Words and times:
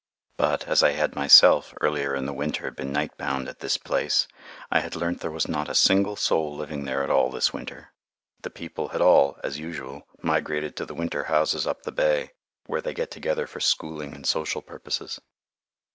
But, 0.35 0.67
as 0.67 0.81
I 0.81 0.93
had 0.93 1.13
myself, 1.13 1.75
earlier 1.79 2.15
in 2.15 2.25
the 2.25 2.33
winter, 2.33 2.71
been 2.71 2.91
night 2.91 3.15
bound 3.19 3.47
at 3.47 3.59
this 3.59 3.77
place, 3.77 4.27
I 4.71 4.79
had 4.79 4.95
learnt 4.95 5.21
there 5.21 5.29
was 5.29 5.47
not 5.47 5.69
a 5.69 5.75
single 5.75 6.15
soul 6.15 6.55
living 6.55 6.85
there 6.85 7.03
at 7.03 7.11
all 7.11 7.29
this 7.29 7.53
winter. 7.53 7.93
The 8.41 8.49
people 8.49 8.87
had 8.87 9.01
all, 9.01 9.37
as 9.43 9.59
usual, 9.59 10.07
migrated 10.19 10.75
to 10.77 10.87
the 10.87 10.95
winter 10.95 11.25
houses 11.25 11.67
up 11.67 11.83
the 11.83 11.91
bay, 11.91 12.31
where 12.65 12.81
they 12.81 12.95
get 12.95 13.11
together 13.11 13.45
for 13.45 13.59
schooling 13.59 14.15
and 14.15 14.25
social 14.25 14.63
purposes. 14.63 15.19